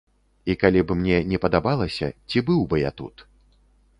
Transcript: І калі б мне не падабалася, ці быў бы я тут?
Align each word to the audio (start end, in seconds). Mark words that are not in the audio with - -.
І 0.53 0.53
калі 0.63 0.81
б 0.91 0.95
мне 1.01 1.19
не 1.33 1.41
падабалася, 1.43 2.09
ці 2.31 2.43
быў 2.47 2.65
бы 2.71 2.83
я 2.83 2.91
тут? 3.03 3.15